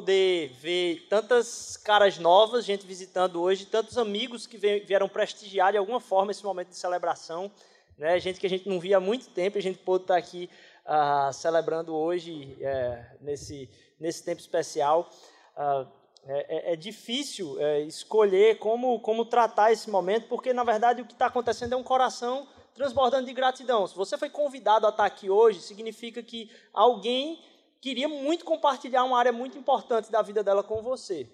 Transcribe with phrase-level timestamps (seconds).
[0.00, 6.00] poder ver tantas caras novas, gente visitando hoje, tantos amigos que vieram prestigiar de alguma
[6.00, 7.50] forma esse momento de celebração.
[7.98, 8.18] Né?
[8.18, 10.48] Gente que a gente não via há muito tempo, a gente pôde estar aqui
[10.86, 13.68] uh, celebrando hoje, é, nesse,
[13.98, 15.10] nesse tempo especial.
[15.54, 15.86] Uh,
[16.24, 21.12] é, é, difícil é, escolher como, como tratar esse momento, porque, na verdade, o que
[21.12, 23.86] está acontecendo é um coração transbordando de gratidão.
[23.86, 27.38] Se você foi convidado a estar aqui hoje, significa que alguém
[27.80, 31.28] queria muito compartilhar uma área muito importante da vida dela com você.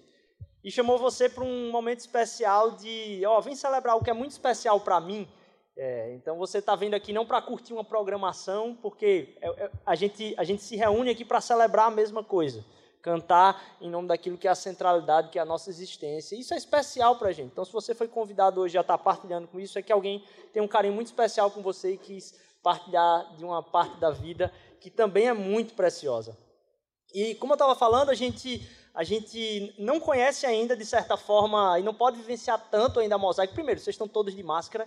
[0.63, 4.13] E chamou você para um momento especial de, ó, oh, vem celebrar o que é
[4.13, 5.27] muito especial para mim.
[5.75, 9.95] É, então você está vindo aqui não para curtir uma programação, porque é, é, a
[9.95, 12.65] gente, a gente se reúne aqui para celebrar a mesma coisa
[13.07, 16.35] cantar em nome daquilo que é a centralidade, que é a nossa existência.
[16.35, 17.53] Isso é especial para a gente.
[17.53, 20.61] Então, se você foi convidado hoje a estar partilhando com isso, é que alguém tem
[20.61, 24.89] um carinho muito especial com você e quis partilhar de uma parte da vida que
[24.89, 26.37] também é muito preciosa.
[27.13, 28.61] E como eu estava falando, a gente,
[28.93, 33.17] a gente não conhece ainda, de certa forma, e não pode vivenciar tanto ainda a
[33.17, 33.53] mosaico.
[33.53, 34.85] Primeiro, vocês estão todos de máscara,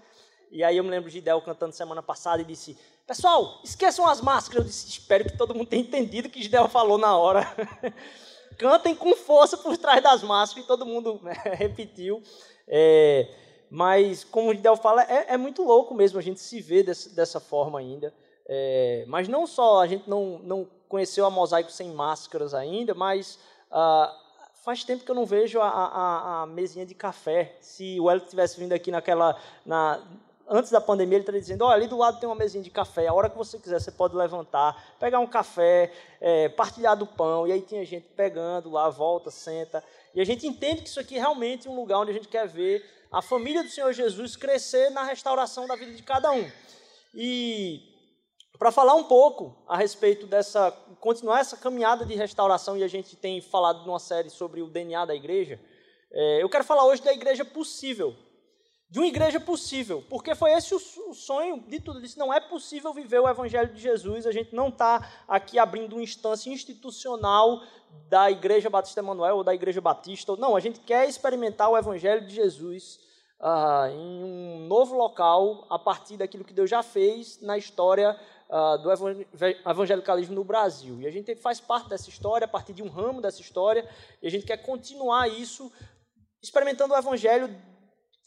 [0.51, 2.77] e aí eu me lembro de Del cantando semana passada e disse:
[3.11, 4.63] Pessoal, esqueçam as máscaras.
[4.63, 7.43] Eu disse: Espero que todo mundo tenha entendido o que Gidel falou na hora.
[8.57, 12.23] Cantem com força por trás das máscaras, e todo mundo né, repetiu.
[12.69, 13.27] É,
[13.69, 17.13] mas, como o Gidel fala, é, é, muito louco mesmo a gente se ver desse,
[17.13, 18.15] dessa forma ainda.
[18.47, 23.41] É, mas não só a gente não, não conheceu a mosaico sem máscaras ainda, mas
[23.73, 24.17] ah,
[24.63, 27.57] faz tempo que eu não vejo a, a, a, mesinha de café.
[27.61, 30.01] Se o Hélio tivesse vindo aqui naquela, na,
[30.51, 33.07] antes da pandemia, ele estaria dizendo: olha, ali do lado tem uma mesinha de café,
[33.07, 37.47] a hora que você quiser, você pode levantar, pegar um café, é, partilhar do pão.
[37.47, 39.83] E aí tinha gente pegando lá, volta, senta.
[40.13, 42.49] E a gente entende que isso aqui é realmente um lugar onde a gente quer
[42.49, 46.51] ver a família do Senhor Jesus crescer na restauração da vida de cada um.
[47.15, 47.81] E
[48.59, 50.71] para falar um pouco a respeito dessa,
[51.01, 55.07] continuar essa caminhada de restauração, e a gente tem falado numa série sobre o DNA
[55.07, 55.59] da igreja,
[56.13, 58.15] é, eu quero falar hoje da igreja possível
[58.91, 62.19] de uma igreja possível, porque foi esse o sonho de tudo isso.
[62.19, 66.03] Não é possível viver o Evangelho de Jesus, a gente não está aqui abrindo uma
[66.03, 67.63] instância institucional
[68.09, 70.35] da Igreja Batista Emanuel ou da Igreja Batista.
[70.37, 72.99] Não, a gente quer experimentar o Evangelho de Jesus
[73.39, 78.19] ah, em um novo local, a partir daquilo que Deus já fez na história
[78.51, 78.91] ah, do
[79.71, 81.01] evangelicalismo no Brasil.
[81.01, 83.89] E a gente faz parte dessa história, a partir de um ramo dessa história,
[84.21, 85.73] e a gente quer continuar isso
[86.43, 87.49] experimentando o Evangelho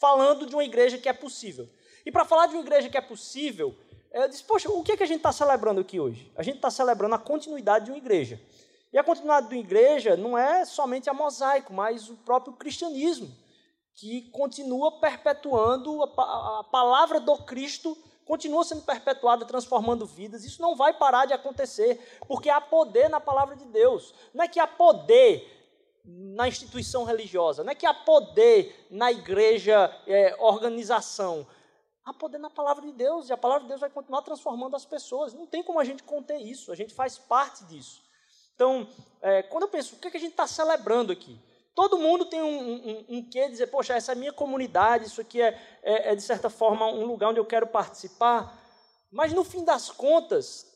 [0.03, 1.65] falando de uma igreja que é possível.
[2.05, 3.73] E para falar de uma igreja que é possível,
[4.11, 6.29] eu disse, poxa, o que, é que a gente está celebrando aqui hoje?
[6.35, 8.37] A gente está celebrando a continuidade de uma igreja.
[8.91, 13.33] E a continuidade de uma igreja não é somente a mosaico, mas o próprio cristianismo,
[13.95, 20.43] que continua perpetuando a, a palavra do Cristo, continua sendo perpetuada, transformando vidas.
[20.43, 24.13] Isso não vai parar de acontecer, porque há poder na palavra de Deus.
[24.33, 25.62] Não é que há poder
[26.05, 31.47] na instituição religiosa, não é que há poder na igreja, é, organização.
[32.03, 34.85] Há poder na palavra de Deus, e a palavra de Deus vai continuar transformando as
[34.85, 35.33] pessoas.
[35.33, 38.03] Não tem como a gente conter isso, a gente faz parte disso.
[38.53, 38.87] Então,
[39.21, 41.39] é, quando eu penso, o que, é que a gente está celebrando aqui?
[41.73, 45.21] Todo mundo tem um, um, um quê dizer, poxa, essa é a minha comunidade, isso
[45.21, 48.61] aqui é, é, é, de certa forma, um lugar onde eu quero participar.
[49.09, 50.67] Mas, no fim das contas,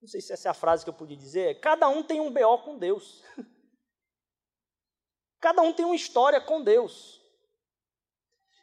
[0.00, 2.32] não sei se essa é a frase que eu podia dizer, cada um tem um
[2.32, 3.22] BO com Deus.
[5.40, 7.20] Cada um tem uma história com Deus.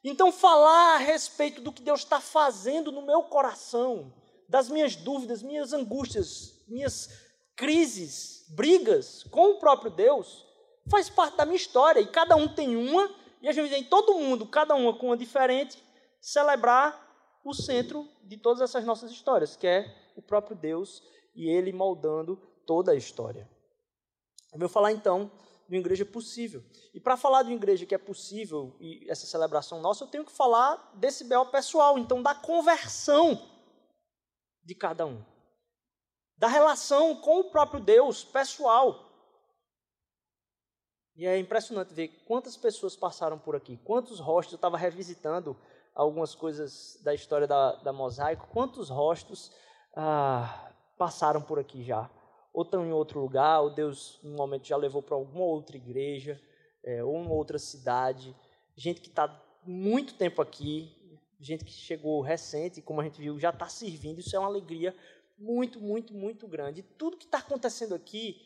[0.04, 4.14] Então, falar a respeito do que Deus está fazendo no meu coração,
[4.50, 7.10] das minhas dúvidas, minhas angústias, minhas
[7.56, 10.46] crises, brigas com o próprio Deus,
[10.90, 12.02] faz parte da minha história.
[12.02, 13.10] E cada um tem uma,
[13.42, 15.82] e a gente tem todo mundo, cada uma com uma diferente,
[16.20, 17.02] celebrar
[17.46, 21.02] o centro de todas essas nossas histórias, que é o próprio Deus
[21.36, 23.50] e Ele moldando toda a história.
[24.54, 25.32] Eu vou falar então
[25.68, 26.64] de uma igreja possível.
[26.94, 30.26] E para falar de uma igreja que é possível, e essa celebração nossa, eu tenho
[30.26, 33.50] que falar desse bel pessoal, então da conversão
[34.64, 35.24] de cada um.
[36.38, 39.10] Da relação com o próprio Deus pessoal.
[41.16, 45.56] E é impressionante ver quantas pessoas passaram por aqui, quantos rostos, eu estava revisitando
[45.94, 49.52] algumas coisas da história da, da Mosaico, quantos rostos
[49.96, 52.10] ah, passaram por aqui já
[52.54, 56.40] ou estão em outro lugar, ou Deus, no momento, já levou para alguma outra igreja,
[56.84, 58.36] é, ou uma outra cidade.
[58.76, 59.28] Gente que está
[59.66, 60.96] muito tempo aqui,
[61.40, 64.20] gente que chegou recente, como a gente viu, já está servindo.
[64.20, 64.96] Isso é uma alegria
[65.38, 66.82] muito, muito, muito grande.
[66.82, 68.40] E tudo que está acontecendo aqui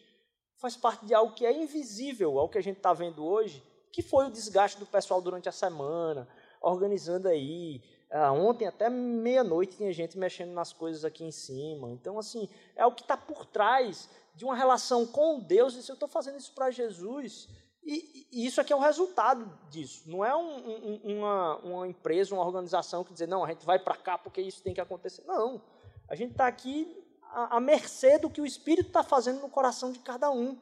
[0.55, 3.61] faz parte de algo que é invisível ao que a gente está vendo hoje,
[3.91, 6.27] que foi o desgaste do pessoal durante a semana,
[6.61, 11.91] organizando aí, ah, ontem até meia-noite tinha gente mexendo nas coisas aqui em cima.
[11.91, 15.75] Então, assim, é o que está por trás de uma relação com Deus.
[15.75, 17.49] E se eu estou fazendo isso para Jesus,
[17.83, 20.03] e, e, isso aqui é o resultado disso.
[20.09, 23.79] Não é um, um, uma, uma empresa, uma organização que diz, não, a gente vai
[23.79, 25.23] para cá porque isso tem que acontecer.
[25.25, 25.61] Não.
[26.07, 29.91] A gente está aqui à, à mercê do que o Espírito está fazendo no coração
[29.91, 30.57] de cada um.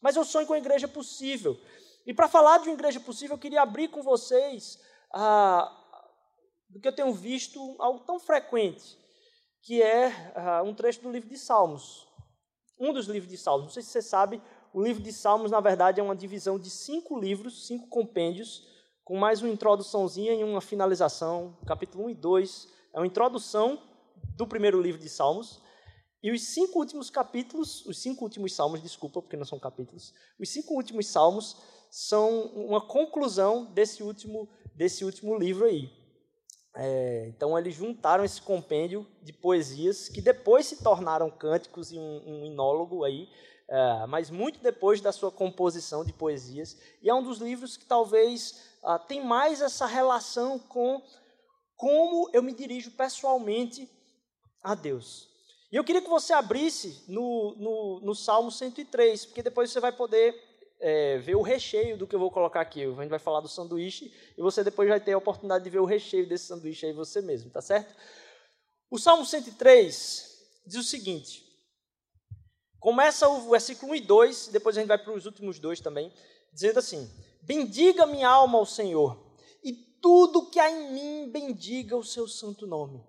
[0.00, 1.58] Mas eu sonho com a igreja possível.
[2.06, 4.78] E para falar de uma igreja possível, eu queria abrir com vocês
[5.12, 5.72] ah,
[6.74, 8.98] do que eu tenho visto algo tão frequente,
[9.62, 12.08] que é ah, um trecho do livro de Salmos.
[12.76, 13.66] Um dos livros de Salmos.
[13.66, 14.42] Não sei se você sabe,
[14.72, 18.66] o livro de Salmos, na verdade, é uma divisão de cinco livros, cinco compêndios,
[19.04, 21.56] com mais uma introduçãozinha e uma finalização.
[21.64, 23.80] Capítulo 1 e 2 é uma introdução
[24.36, 25.62] do primeiro livro de Salmos.
[26.20, 30.48] E os cinco últimos capítulos, os cinco últimos salmos, desculpa, porque não são capítulos, os
[30.48, 31.56] cinco últimos salmos
[31.90, 36.03] são uma conclusão desse último, desse último livro aí.
[36.76, 42.22] É, então, eles juntaram esse compêndio de poesias que depois se tornaram cânticos e um,
[42.26, 43.28] um inólogo aí,
[43.68, 46.76] é, mas muito depois da sua composição de poesias.
[47.00, 51.02] E é um dos livros que talvez ah, tem mais essa relação com
[51.76, 53.88] como eu me dirijo pessoalmente
[54.62, 55.28] a Deus.
[55.72, 59.90] E eu queria que você abrisse no, no, no Salmo 103, porque depois você vai
[59.90, 60.53] poder
[60.86, 62.84] é, ver o recheio do que eu vou colocar aqui.
[62.84, 65.78] A gente vai falar do sanduíche e você depois vai ter a oportunidade de ver
[65.78, 67.96] o recheio desse sanduíche aí você mesmo, tá certo?
[68.90, 71.42] O Salmo 103 diz o seguinte:
[72.78, 76.12] começa o versículo 1 e 2, depois a gente vai para os últimos dois também,
[76.52, 77.10] dizendo assim:
[77.40, 79.34] Bendiga minha alma ao Senhor,
[79.64, 79.72] e
[80.02, 83.02] tudo que há em mim bendiga o seu santo nome.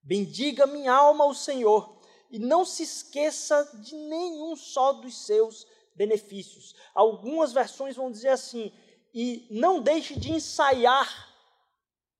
[0.00, 2.00] Bendiga minha alma ao Senhor,
[2.30, 6.74] e não se esqueça de nenhum só dos seus benefícios.
[6.94, 8.72] Algumas versões vão dizer assim:
[9.14, 11.34] e não deixe de ensaiar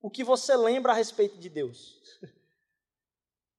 [0.00, 2.00] o que você lembra a respeito de Deus.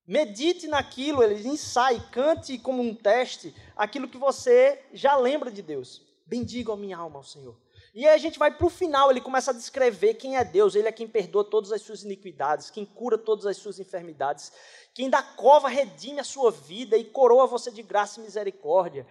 [0.06, 6.02] Medite naquilo, ele ensaie, cante como um teste aquilo que você já lembra de Deus.
[6.26, 7.56] Bendiga a minha alma ao Senhor.
[7.94, 10.76] E aí a gente vai para o final, ele começa a descrever quem é Deus.
[10.76, 14.52] Ele é quem perdoa todas as suas iniquidades, quem cura todas as suas enfermidades,
[14.94, 19.06] quem da cova redime a sua vida e coroa você de graça e misericórdia.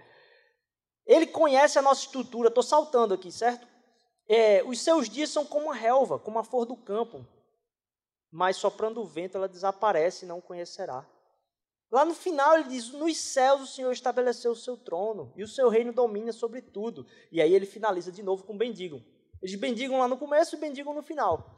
[1.06, 3.66] Ele conhece a nossa estrutura, estou saltando aqui, certo?
[4.28, 7.24] É, os seus dias são como a relva, como a flor do campo,
[8.30, 11.06] mas soprando o vento ela desaparece e não conhecerá.
[11.90, 15.48] Lá no final ele diz: Nos céus o Senhor estabeleceu o seu trono e o
[15.48, 17.06] seu reino domina sobre tudo.
[17.30, 19.00] E aí ele finaliza de novo com bendigam.
[19.40, 21.56] Eles bendigam lá no começo e bendigam no final.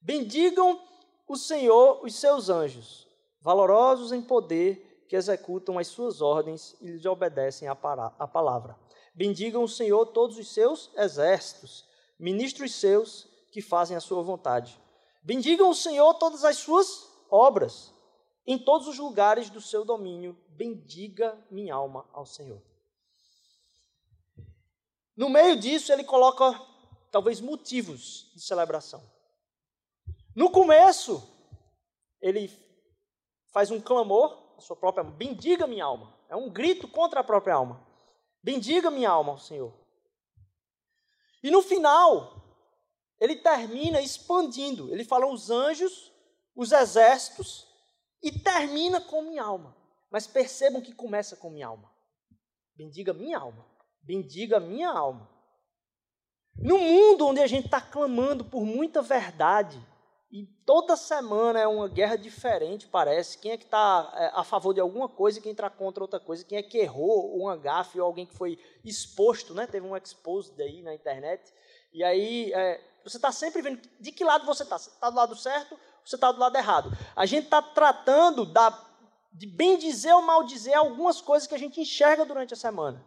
[0.00, 0.80] Bendigam
[1.26, 3.06] o Senhor, os seus anjos,
[3.42, 8.78] valorosos em poder que executam as suas ordens e lhes obedecem à palavra.
[9.14, 11.86] Bendigam o Senhor todos os seus exércitos,
[12.18, 14.78] ministros seus que fazem a sua vontade.
[15.22, 17.92] Bendigam o Senhor todas as suas obras,
[18.46, 20.38] em todos os lugares do seu domínio.
[20.50, 22.62] Bendiga minha alma ao Senhor.
[25.16, 26.60] No meio disso, ele coloca
[27.10, 29.02] talvez motivos de celebração.
[30.34, 31.26] No começo,
[32.20, 32.48] ele
[33.48, 35.16] faz um clamor a sua própria alma.
[35.16, 36.12] Bendiga minha alma.
[36.28, 37.80] É um grito contra a própria alma.
[38.42, 39.72] Bendiga minha alma ao Senhor.
[41.42, 42.42] E no final,
[43.20, 44.92] ele termina expandindo.
[44.92, 46.12] Ele fala os anjos,
[46.56, 47.68] os exércitos,
[48.20, 49.76] e termina com minha alma.
[50.10, 51.88] Mas percebam que começa com minha alma.
[52.74, 53.64] Bendiga minha alma.
[54.02, 55.30] Bendiga minha alma.
[56.56, 59.80] No mundo onde a gente está clamando por muita verdade,
[60.30, 63.38] e toda semana é uma guerra diferente, parece.
[63.38, 66.20] Quem é que está é, a favor de alguma coisa e quem está contra outra
[66.20, 66.44] coisa.
[66.44, 69.66] Quem é que errou um gafe ou alguém que foi exposto, né?
[69.66, 71.52] Teve um exposed aí na internet.
[71.92, 74.76] E aí é, você está sempre vendo de que lado você está.
[74.76, 76.90] Você está do lado certo você está do lado errado.
[77.14, 78.70] A gente está tratando da,
[79.30, 83.04] de bem dizer ou mal dizer algumas coisas que a gente enxerga durante a semana.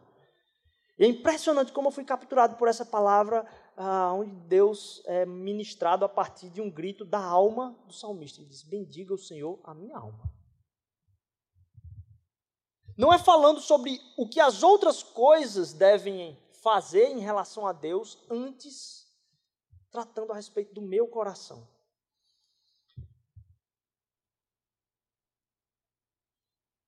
[1.00, 3.44] E é impressionante como eu fui capturado por essa palavra
[3.76, 8.42] ah, onde Deus é ministrado a partir de um grito da alma do salmista.
[8.42, 10.32] Ele diz: Bendiga o Senhor a minha alma.
[12.98, 18.18] Não é falando sobre o que as outras coisas devem fazer em relação a Deus,
[18.30, 19.08] antes
[19.90, 21.68] tratando a respeito do meu coração.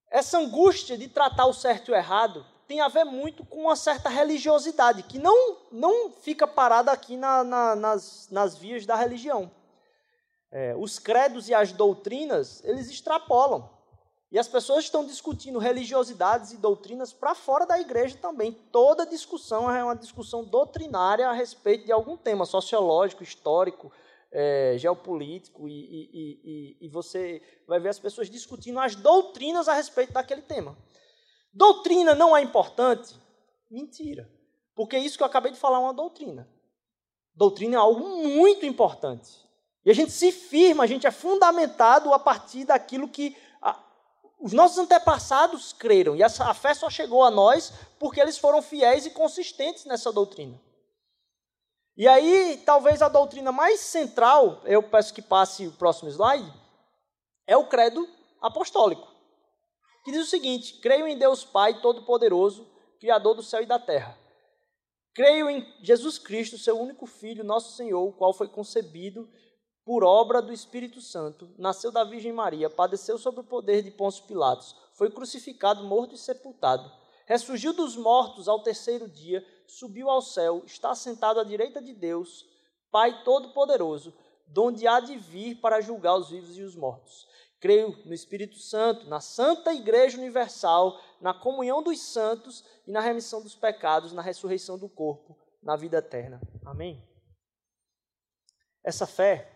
[0.09, 3.75] Essa angústia de tratar o certo e o errado tem a ver muito com uma
[3.75, 9.51] certa religiosidade, que não, não fica parada aqui na, na, nas, nas vias da religião.
[10.51, 13.69] É, os credos e as doutrinas, eles extrapolam.
[14.31, 18.51] E as pessoas estão discutindo religiosidades e doutrinas para fora da igreja também.
[18.71, 23.91] Toda discussão é uma discussão doutrinária a respeito de algum tema sociológico, histórico,
[24.31, 29.73] é, geopolítico e, e, e, e você vai ver as pessoas discutindo as doutrinas a
[29.73, 30.75] respeito daquele tema.
[31.53, 33.15] Doutrina não é importante?
[33.69, 34.29] Mentira.
[34.75, 36.49] Porque isso que eu acabei de falar é uma doutrina.
[37.35, 39.43] Doutrina é algo muito importante.
[39.85, 43.77] E a gente se firma, a gente é fundamentado a partir daquilo que a,
[44.39, 46.15] os nossos antepassados creram.
[46.15, 50.59] E a fé só chegou a nós porque eles foram fiéis e consistentes nessa doutrina.
[51.95, 56.51] E aí, talvez a doutrina mais central, eu peço que passe o próximo slide,
[57.45, 58.07] é o credo
[58.41, 59.12] apostólico,
[60.03, 62.67] que diz o seguinte: creio em Deus Pai Todo-Poderoso,
[62.99, 64.17] Criador do céu e da terra.
[65.13, 69.29] Creio em Jesus Cristo, seu único Filho, nosso Senhor, o qual foi concebido
[69.85, 74.23] por obra do Espírito Santo, nasceu da Virgem Maria, padeceu sob o poder de Pôncio
[74.23, 76.89] Pilatos, foi crucificado, morto e sepultado.
[77.25, 82.45] Ressurgiu dos mortos ao terceiro dia, subiu ao céu, está sentado à direita de Deus,
[82.91, 84.13] Pai Todo-Poderoso,
[84.47, 87.27] donde há de vir para julgar os vivos e os mortos.
[87.63, 93.41] Creio no Espírito Santo, na Santa Igreja Universal, na comunhão dos santos e na remissão
[93.41, 96.41] dos pecados, na ressurreição do corpo, na vida eterna.
[96.65, 97.01] Amém?
[98.83, 99.49] Essa fé,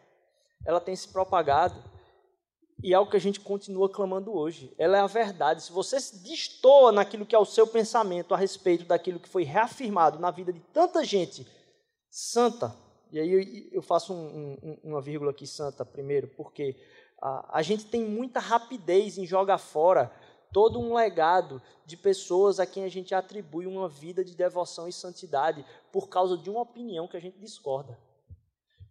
[0.66, 1.84] ela tem se propagado
[2.82, 4.74] e é algo que a gente continua clamando hoje.
[4.78, 5.64] Ela é a verdade.
[5.64, 9.44] Se você se destoa naquilo que é o seu pensamento a respeito daquilo que foi
[9.44, 11.46] reafirmado na vida de tanta gente
[12.10, 12.74] santa,
[13.12, 16.74] e aí eu faço um, um, uma vírgula aqui santa primeiro, porque
[17.22, 20.12] a, gente tem muita rapidez em jogar fora
[20.54, 24.94] todo um legado de pessoas a quem a gente atribui uma vida de devoção e
[24.94, 27.98] santidade por causa de uma opinião que a gente discorda.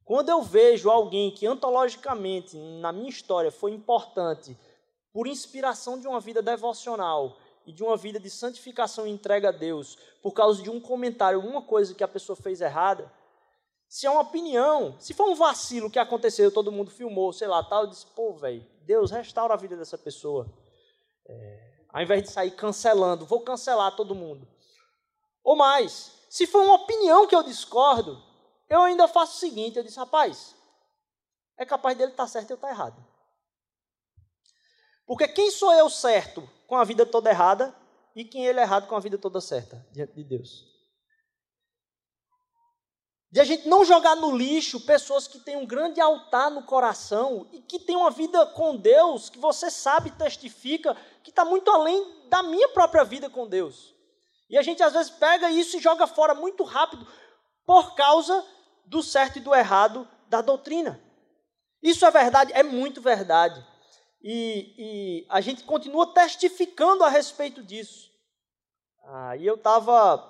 [0.04, 4.56] Quando eu vejo alguém que antologicamente na minha história foi importante
[5.12, 9.52] por inspiração de uma vida devocional e de uma vida de santificação e entrega a
[9.52, 13.10] Deus, por causa de um comentário, uma coisa que a pessoa fez errada,
[13.88, 17.62] se é uma opinião, se for um vacilo que aconteceu, todo mundo filmou, sei lá,
[17.62, 20.46] tal, eu disse, pô, velho, Deus restaura a vida dessa pessoa.
[21.28, 24.46] É, ao invés de sair cancelando, vou cancelar todo mundo.
[25.42, 28.22] Ou mais, se for uma opinião que eu discordo,
[28.68, 30.54] eu ainda faço o seguinte: eu disse, rapaz,
[31.56, 33.06] é capaz dele estar tá certo e eu estar tá errado.
[35.06, 37.74] Porque quem sou eu certo com a vida toda errada
[38.14, 40.75] e quem ele é errado com a vida toda certa diante de Deus?
[43.36, 47.46] De a gente não jogar no lixo pessoas que têm um grande altar no coração
[47.52, 52.28] e que têm uma vida com Deus que você sabe, testifica, que está muito além
[52.30, 53.94] da minha própria vida com Deus.
[54.48, 57.06] E a gente às vezes pega isso e joga fora muito rápido
[57.66, 58.42] por causa
[58.86, 60.98] do certo e do errado da doutrina.
[61.82, 63.62] Isso é verdade, é muito verdade.
[64.22, 68.10] E, e a gente continua testificando a respeito disso.
[69.04, 70.26] Ah, e eu estava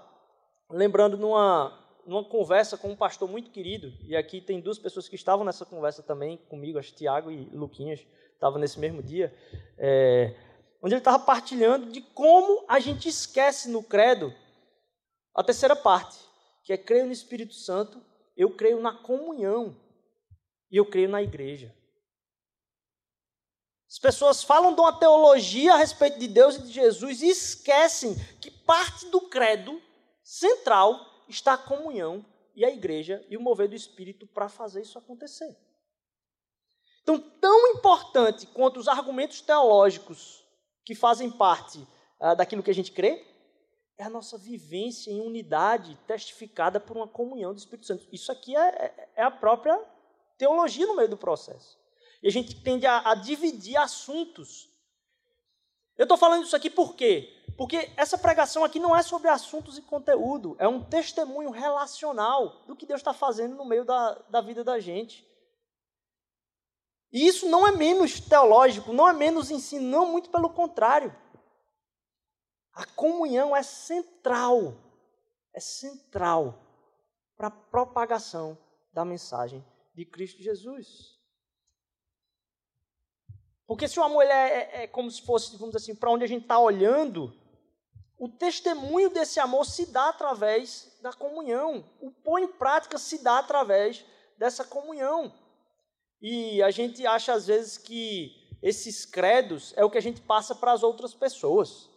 [0.69, 5.17] lembrando numa, numa conversa com um pastor muito querido, e aqui tem duas pessoas que
[5.17, 9.35] estavam nessa conversa também comigo, acho que Tiago e Luquinhas estavam nesse mesmo dia,
[9.77, 10.35] é,
[10.83, 14.33] onde ele estava partilhando de como a gente esquece no credo
[15.35, 16.19] a terceira parte,
[16.63, 18.01] que é crer no Espírito Santo
[18.37, 19.75] eu creio na comunhão
[20.71, 21.75] e eu creio na igreja.
[23.89, 28.15] As pessoas falam de uma teologia a respeito de Deus e de Jesus e esquecem
[28.41, 29.81] que parte do credo
[30.23, 34.99] central está a comunhão e a igreja e o mover do Espírito para fazer isso
[34.99, 35.57] acontecer.
[37.03, 40.45] Então, tão importante quanto os argumentos teológicos
[40.85, 41.87] que fazem parte
[42.19, 43.25] ah, daquilo que a gente crê,
[43.99, 48.07] é a nossa vivência em unidade testificada por uma comunhão do Espírito Santo.
[48.13, 49.79] Isso aqui é, é, é a própria
[50.37, 51.79] teologia no meio do processo.
[52.23, 54.69] E a gente tende a, a dividir assuntos.
[55.97, 57.36] Eu estou falando isso aqui por quê?
[57.57, 62.77] Porque essa pregação aqui não é sobre assuntos e conteúdo, é um testemunho relacional do
[62.77, 65.27] que Deus está fazendo no meio da, da vida da gente.
[67.11, 71.17] E isso não é menos teológico, não é menos ensino, não, muito pelo contrário.
[72.75, 74.75] A comunhão é central,
[75.55, 76.63] é central
[77.39, 78.59] para a propagação
[78.93, 81.17] da mensagem de Cristo Jesus.
[83.67, 86.25] Porque se o amor é, é, é como se fosse, vamos dizer assim, para onde
[86.25, 87.35] a gente está olhando,
[88.19, 91.85] o testemunho desse amor se dá através da comunhão.
[92.01, 94.05] O pôr em prática se dá através
[94.39, 95.33] dessa comunhão.
[96.21, 98.33] E a gente acha às vezes que
[98.63, 101.91] esses credos é o que a gente passa para as outras pessoas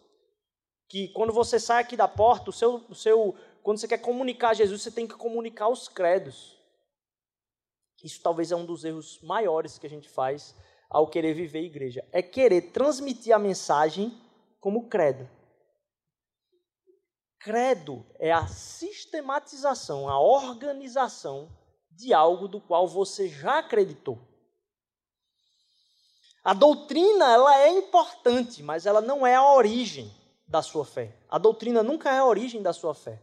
[0.90, 4.50] que quando você sai aqui da porta, o seu, o seu, quando você quer comunicar
[4.50, 6.58] a Jesus, você tem que comunicar os credos.
[8.04, 10.56] Isso talvez é um dos erros maiores que a gente faz
[10.90, 12.04] ao querer viver igreja.
[12.12, 14.20] É querer transmitir a mensagem
[14.60, 15.30] como credo.
[17.40, 21.50] Credo é a sistematização, a organização
[21.90, 24.20] de algo do qual você já acreditou.
[26.44, 30.14] A doutrina, ela é importante, mas ela não é a origem
[30.48, 31.16] da sua fé.
[31.30, 33.22] A doutrina nunca é a origem da sua fé.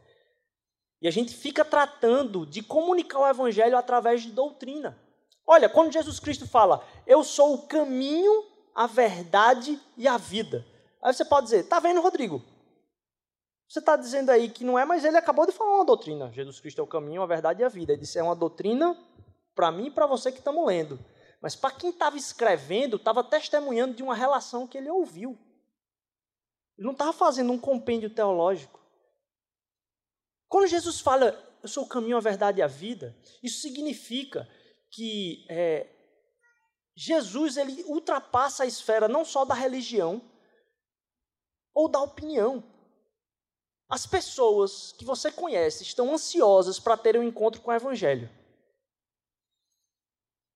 [1.02, 4.99] E a gente fica tratando de comunicar o evangelho através de doutrina.
[5.46, 8.44] Olha, quando Jesus Cristo fala, eu sou o caminho,
[8.75, 10.66] a verdade e a vida.
[11.02, 12.42] Aí você pode dizer, tá vendo, Rodrigo?
[13.68, 16.30] Você está dizendo aí que não é, mas ele acabou de falar uma doutrina.
[16.32, 17.92] Jesus Cristo é o caminho, a verdade e a vida.
[17.92, 18.96] Ele disse, é uma doutrina
[19.54, 20.99] para mim e para você que estamos lendo.
[21.40, 25.37] Mas para quem estava escrevendo, estava testemunhando de uma relação que ele ouviu.
[26.78, 28.80] Ele não estava fazendo um compêndio teológico.
[30.49, 34.49] Quando Jesus fala, eu sou o caminho, a verdade e a vida, isso significa
[34.90, 35.88] que é,
[36.94, 40.23] Jesus ele ultrapassa a esfera não só da religião
[41.75, 42.62] ou da opinião.
[43.88, 48.28] As pessoas que você conhece estão ansiosas para ter um encontro com o Evangelho.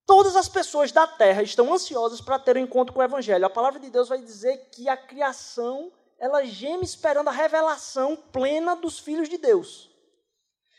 [0.05, 3.47] Todas as pessoas da terra estão ansiosas para ter um encontro com o Evangelho.
[3.47, 8.75] A palavra de Deus vai dizer que a criação ela geme esperando a revelação plena
[8.75, 9.89] dos filhos de Deus.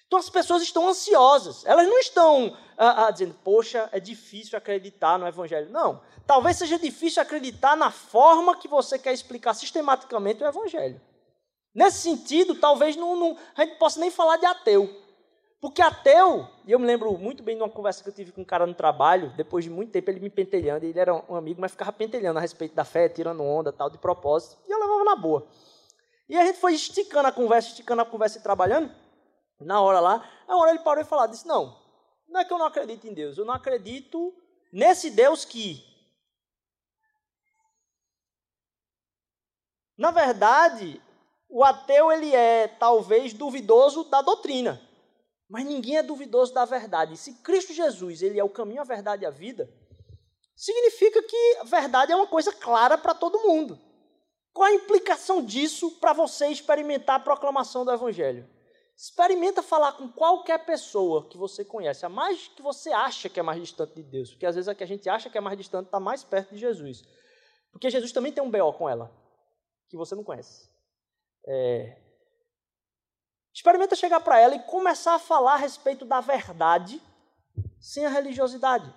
[0.05, 5.17] Então as pessoas estão ansiosas, elas não estão ah, ah, dizendo, poxa, é difícil acreditar
[5.17, 5.72] no Evangelho.
[5.72, 11.00] Não, talvez seja difícil acreditar na forma que você quer explicar sistematicamente o Evangelho.
[11.73, 15.01] Nesse sentido, talvez não, não, a gente possa nem falar de ateu.
[15.61, 18.41] Porque ateu, e eu me lembro muito bem de uma conversa que eu tive com
[18.41, 21.61] um cara no trabalho, depois de muito tempo ele me pentelhando, ele era um amigo,
[21.61, 25.03] mas ficava pentelhando a respeito da fé, tirando onda, tal, de propósito, e eu levava
[25.03, 25.47] na boa.
[26.27, 28.91] E a gente foi esticando a conversa, esticando a conversa e trabalhando,
[29.59, 31.79] na hora lá, a hora ele parou e falou, disse, não,
[32.27, 34.33] não é que eu não acredito em Deus, eu não acredito
[34.73, 35.85] nesse Deus que...
[39.96, 41.00] Na verdade,
[41.51, 44.81] o ateu ele é talvez duvidoso da doutrina,
[45.50, 47.18] mas ninguém é duvidoso da verdade.
[47.18, 49.70] Se Cristo Jesus ele é o caminho, a verdade e a vida,
[50.55, 53.77] significa que a verdade é uma coisa clara para todo mundo.
[54.53, 58.50] Qual a implicação disso para você experimentar a proclamação do Evangelho?
[58.96, 63.44] Experimenta falar com qualquer pessoa que você conhece, a mais que você acha que é
[63.44, 65.57] mais distante de Deus, porque às vezes a que a gente acha que é mais
[65.57, 67.03] distante está mais perto de Jesus.
[67.72, 69.11] Porque Jesus também tem um BO com ela,
[69.90, 70.71] que você não conhece.
[71.47, 71.97] É...
[73.53, 77.01] Experimenta chegar para ela e começar a falar a respeito da verdade
[77.79, 78.93] sem a religiosidade,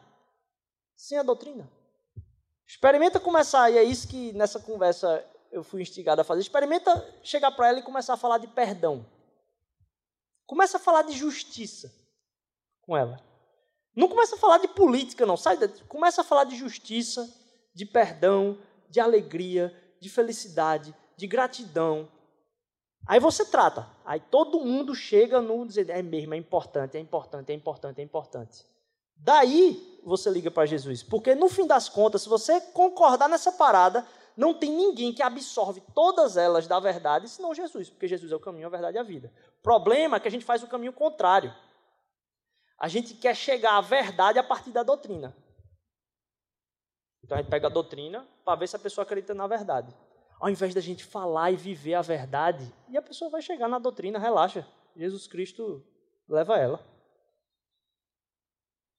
[0.95, 1.71] sem a doutrina.
[2.67, 6.41] Experimenta começar, e é isso que nessa conversa eu fui instigado a fazer.
[6.41, 6.91] Experimenta
[7.23, 9.07] chegar para ela e começar a falar de perdão.
[10.47, 11.93] Começa a falar de justiça
[12.83, 13.19] com ela.
[13.97, 15.37] Não começa a falar de política, não.
[15.37, 15.57] Sai,
[15.89, 17.33] começa a falar de justiça,
[17.75, 18.59] de perdão,
[18.91, 22.11] de alegria, de felicidade, de gratidão,
[23.07, 23.87] Aí você trata.
[24.05, 28.05] Aí todo mundo chega no dizer, é mesmo, é importante, é importante, é importante, é
[28.05, 28.67] importante.
[29.17, 31.03] Daí você liga para Jesus.
[31.03, 35.83] Porque no fim das contas, se você concordar nessa parada, não tem ninguém que absorve
[35.95, 39.03] todas elas da verdade, senão Jesus, porque Jesus é o caminho, a verdade e a
[39.03, 39.33] vida.
[39.59, 41.55] O problema é que a gente faz o caminho contrário.
[42.79, 45.35] A gente quer chegar à verdade a partir da doutrina.
[47.23, 49.95] Então a gente pega a doutrina para ver se a pessoa acredita na verdade
[50.45, 53.79] ao invés da gente falar e viver a verdade, e a pessoa vai chegar na
[53.79, 55.83] doutrina, relaxa, Jesus Cristo
[56.29, 56.87] leva ela.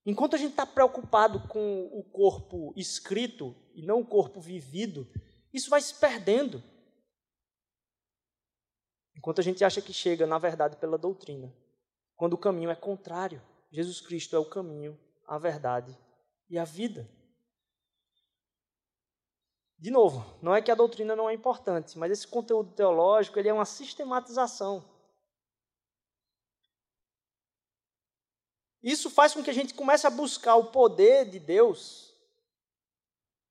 [0.03, 5.07] Enquanto a gente está preocupado com o corpo escrito e não o corpo vivido,
[5.53, 6.63] isso vai se perdendo.
[9.15, 11.55] Enquanto a gente acha que chega, na verdade, pela doutrina,
[12.15, 13.39] quando o caminho é contrário.
[13.71, 15.95] Jesus Cristo é o caminho, a verdade
[16.49, 17.07] e a vida.
[19.77, 23.49] De novo, não é que a doutrina não é importante, mas esse conteúdo teológico ele
[23.49, 24.83] é uma sistematização.
[28.81, 32.13] Isso faz com que a gente comece a buscar o poder de Deus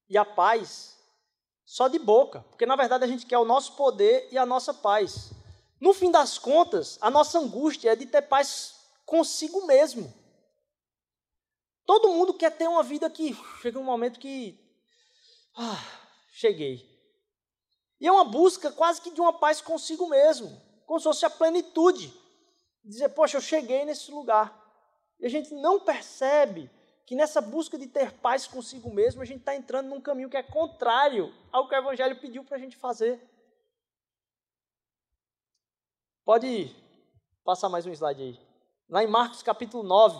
[0.08, 0.96] e a paz
[1.64, 4.72] só de boca, porque na verdade a gente quer o nosso poder e a nossa
[4.72, 5.32] paz.
[5.80, 10.12] No fim das contas, a nossa angústia é de ter paz consigo mesmo.
[11.84, 14.58] Todo mundo quer ter uma vida que chega um momento que
[15.56, 16.03] ah,
[16.34, 16.84] cheguei.
[18.00, 21.30] E é uma busca quase que de uma paz consigo mesmo, como se fosse a
[21.30, 22.12] plenitude.
[22.84, 24.52] Dizer, poxa, eu cheguei nesse lugar.
[25.20, 26.68] E a gente não percebe
[27.06, 30.36] que nessa busca de ter paz consigo mesmo, a gente está entrando num caminho que
[30.36, 33.20] é contrário ao que o Evangelho pediu para a gente fazer.
[36.24, 36.74] Pode
[37.44, 38.40] passar mais um slide aí.
[38.88, 40.18] Lá em Marcos capítulo 9,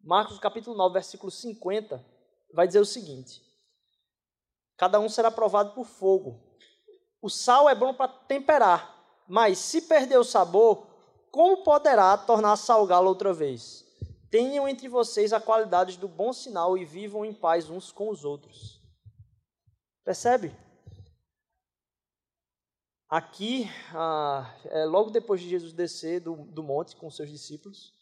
[0.00, 2.04] Marcos capítulo 9, versículo 50,
[2.52, 3.43] vai dizer o seguinte:
[4.76, 6.40] Cada um será provado por fogo.
[7.22, 10.86] O sal é bom para temperar, mas se perder o sabor,
[11.30, 13.84] como poderá tornar salgá-lo outra vez?
[14.34, 18.24] tenham entre vocês a qualidade do bom sinal e vivam em paz uns com os
[18.24, 18.82] outros.
[20.02, 20.52] Percebe?
[23.08, 27.94] Aqui, ah, é, logo depois de Jesus descer do, do monte com seus discípulos,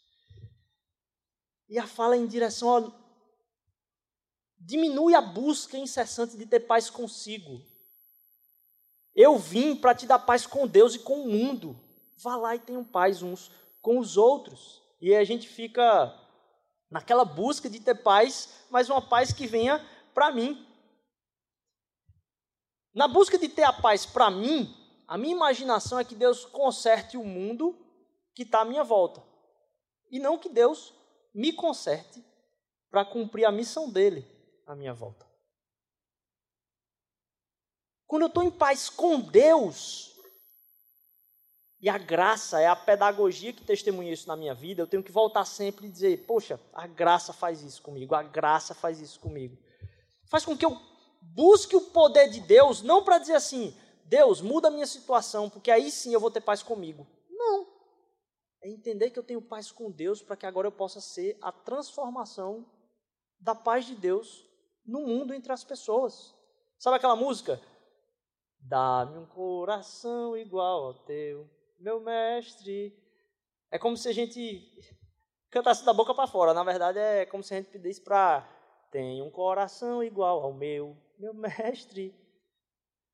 [1.69, 3.02] e a fala é em direção ao.
[4.65, 7.61] Diminui a busca incessante de ter paz consigo.
[9.13, 11.77] Eu vim para te dar paz com Deus e com o mundo.
[12.17, 14.81] Vá lá e tenham paz uns com os outros.
[15.01, 16.17] E a gente fica
[16.89, 20.65] naquela busca de ter paz, mas uma paz que venha para mim.
[22.93, 24.73] Na busca de ter a paz para mim,
[25.05, 27.77] a minha imaginação é que Deus conserte o mundo
[28.33, 29.21] que está à minha volta.
[30.09, 30.93] E não que Deus
[31.35, 32.23] me conserte
[32.89, 34.32] para cumprir a missão dele
[34.73, 35.25] à minha volta.
[38.05, 40.13] Quando eu estou em paz com Deus,
[41.83, 45.11] e a graça é a pedagogia que testemunha isso na minha vida, eu tenho que
[45.11, 49.57] voltar sempre e dizer: Poxa, a graça faz isso comigo, a graça faz isso comigo.
[50.29, 50.79] Faz com que eu
[51.21, 55.71] busque o poder de Deus, não para dizer assim, Deus, muda a minha situação, porque
[55.71, 57.07] aí sim eu vou ter paz comigo.
[57.29, 57.67] Não.
[58.61, 61.51] É entender que eu tenho paz com Deus para que agora eu possa ser a
[61.51, 62.65] transformação
[63.39, 64.45] da paz de Deus
[64.85, 66.35] no mundo entre as pessoas.
[66.77, 67.61] Sabe aquela música?
[68.59, 72.97] Dá-me um coração igual ao teu, meu mestre.
[73.69, 74.61] É como se a gente
[75.49, 76.53] cantasse da boca para fora.
[76.53, 78.49] Na verdade, é como se a gente pedisse para.
[78.91, 82.15] Tem um coração igual ao meu, meu mestre.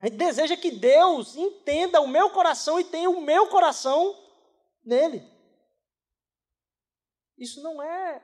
[0.00, 4.16] A gente deseja que Deus entenda o meu coração e tenha o meu coração
[4.84, 5.22] nele.
[7.36, 8.22] Isso não é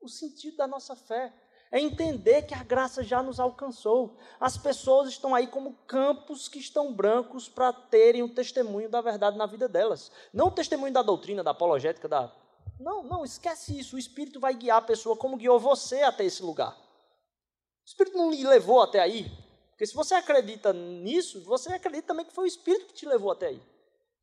[0.00, 1.32] o sentido da nossa fé.
[1.72, 4.16] É entender que a graça já nos alcançou.
[4.40, 9.38] As pessoas estão aí como campos que estão brancos para terem o testemunho da verdade
[9.38, 10.10] na vida delas.
[10.32, 12.32] Não o testemunho da doutrina, da apologética, da.
[12.78, 13.94] Não, não, esquece isso.
[13.94, 16.72] O Espírito vai guiar a pessoa como guiou você até esse lugar.
[16.72, 19.30] O Espírito não lhe levou até aí.
[19.70, 23.30] Porque se você acredita nisso, você acredita também que foi o Espírito que te levou
[23.30, 23.62] até aí.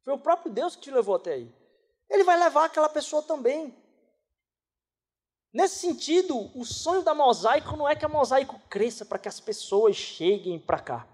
[0.03, 1.51] Foi o próprio Deus que te levou até aí.
[2.09, 3.75] Ele vai levar aquela pessoa também.
[5.57, 9.39] Nesse sentido, o sonho da mosaico não é que a mosaico cresça para que as
[9.39, 11.07] pessoas cheguem para cá.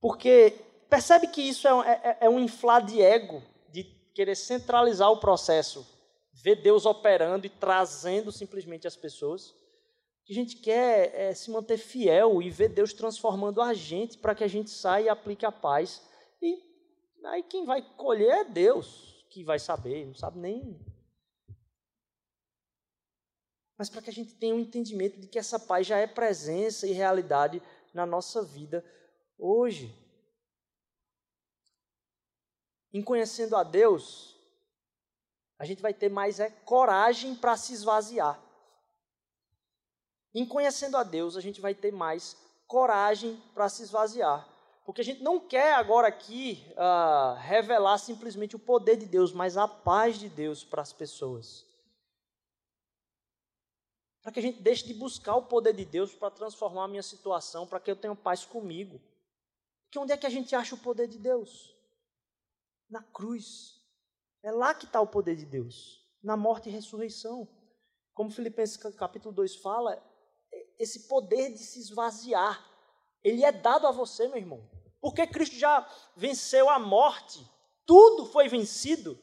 [0.00, 0.58] Porque
[0.90, 5.86] percebe que isso é, é, é um inflar de ego, de querer centralizar o processo,
[6.32, 9.54] ver Deus operando e trazendo simplesmente as pessoas
[10.24, 14.34] que a gente quer é se manter fiel e ver Deus transformando a gente para
[14.34, 16.02] que a gente saia e aplique a paz.
[16.42, 16.58] E
[17.26, 20.91] aí quem vai colher é Deus, que vai saber, não sabe nem.
[23.76, 26.86] Mas para que a gente tenha um entendimento de que essa paz já é presença
[26.86, 28.84] e realidade na nossa vida
[29.38, 29.94] hoje.
[32.92, 34.36] Em conhecendo a Deus,
[35.58, 38.40] a gente vai ter mais é, coragem para se esvaziar.
[40.34, 44.48] Em conhecendo a Deus, a gente vai ter mais coragem para se esvaziar.
[44.84, 49.56] Porque a gente não quer agora aqui uh, revelar simplesmente o poder de Deus, mas
[49.56, 51.64] a paz de Deus para as pessoas.
[54.22, 57.02] Para que a gente deixe de buscar o poder de Deus para transformar a minha
[57.02, 59.00] situação, para que eu tenha paz comigo.
[59.84, 61.76] Porque onde é que a gente acha o poder de Deus?
[62.88, 63.80] Na cruz.
[64.42, 66.00] É lá que está o poder de Deus.
[66.22, 67.48] Na morte e ressurreição.
[68.14, 70.00] Como Filipenses capítulo 2 fala,
[70.78, 72.64] esse poder de se esvaziar,
[73.24, 74.68] ele é dado a você, meu irmão.
[75.00, 77.44] Porque Cristo já venceu a morte,
[77.84, 79.18] tudo foi vencido.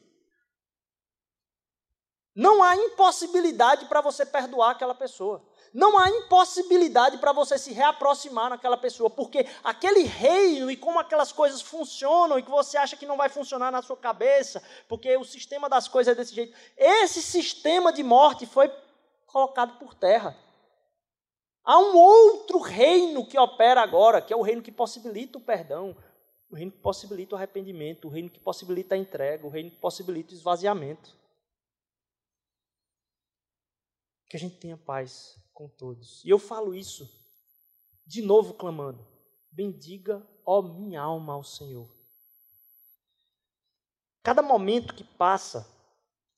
[2.34, 5.42] Não há impossibilidade para você perdoar aquela pessoa.
[5.72, 11.32] Não há impossibilidade para você se reaproximar naquela pessoa, porque aquele reino e como aquelas
[11.32, 15.24] coisas funcionam e que você acha que não vai funcionar na sua cabeça, porque o
[15.24, 16.56] sistema das coisas é desse jeito.
[16.76, 18.72] Esse sistema de morte foi
[19.26, 20.36] colocado por terra.
[21.64, 25.96] Há um outro reino que opera agora, que é o reino que possibilita o perdão,
[26.50, 29.76] o reino que possibilita o arrependimento, o reino que possibilita a entrega, o reino que
[29.76, 31.19] possibilita o esvaziamento.
[34.30, 36.24] Que a gente tenha paz com todos.
[36.24, 37.06] E eu falo isso
[38.06, 39.06] de novo clamando:
[39.50, 41.90] bendiga, ó minha alma, ao Senhor.
[44.22, 45.66] Cada momento que passa,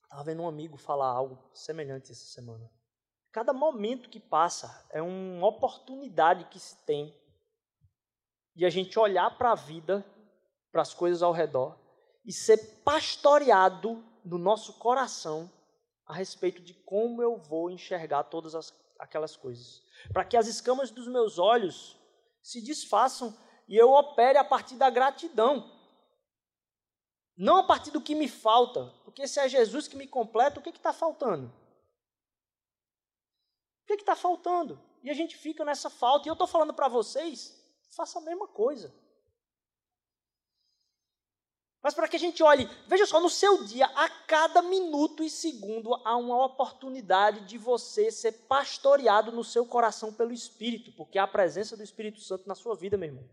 [0.02, 2.68] estava vendo um amigo falar algo semelhante essa semana.
[3.30, 7.14] Cada momento que passa é uma oportunidade que se tem
[8.54, 10.04] de a gente olhar para a vida,
[10.70, 11.78] para as coisas ao redor
[12.24, 15.50] e ser pastoreado no nosso coração
[16.06, 19.82] a respeito de como eu vou enxergar todas as, aquelas coisas.
[20.12, 21.98] Para que as escamas dos meus olhos
[22.42, 23.36] se desfaçam
[23.68, 25.70] e eu opere a partir da gratidão.
[27.36, 30.62] Não a partir do que me falta, porque se é Jesus que me completa, o
[30.62, 31.52] que está faltando?
[33.82, 34.80] O que está faltando?
[35.02, 36.28] E a gente fica nessa falta.
[36.28, 37.58] E eu estou falando para vocês,
[37.96, 38.94] faça a mesma coisa.
[41.82, 45.28] Mas para que a gente olhe, veja só, no seu dia, a cada minuto e
[45.28, 51.24] segundo, há uma oportunidade de você ser pastoreado no seu coração pelo Espírito, porque há
[51.24, 53.28] a presença do Espírito Santo na sua vida, meu irmão.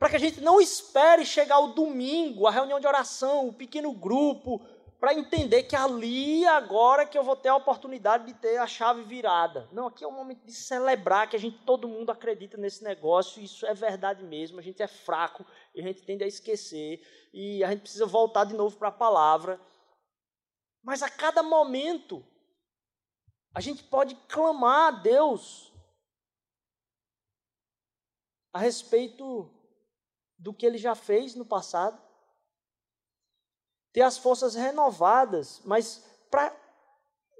[0.00, 3.92] Para que a gente não espere chegar o domingo, a reunião de oração, o pequeno
[3.92, 4.60] grupo,
[5.00, 9.02] para entender que ali agora que eu vou ter a oportunidade de ter a chave
[9.02, 9.68] virada.
[9.72, 13.42] Não, aqui é o momento de celebrar que a gente todo mundo acredita nesse negócio,
[13.42, 17.00] isso é verdade mesmo, a gente é fraco e a gente tende a esquecer
[17.32, 19.60] e a gente precisa voltar de novo para a palavra.
[20.82, 22.24] Mas a cada momento
[23.54, 25.72] a gente pode clamar a Deus
[28.52, 29.48] a respeito
[30.36, 32.07] do que ele já fez no passado
[33.98, 36.56] ter as forças renovadas, mas para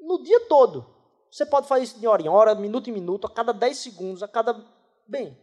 [0.00, 0.92] no dia todo.
[1.30, 4.22] Você pode fazer isso de hora em hora, minuto em minuto, a cada 10 segundos,
[4.24, 4.54] a cada.
[5.06, 5.38] Bem,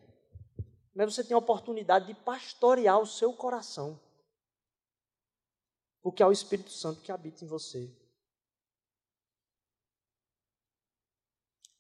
[0.93, 3.97] mas você tem a oportunidade de pastorear o seu coração.
[6.01, 7.89] Porque é o Espírito Santo que habita em você.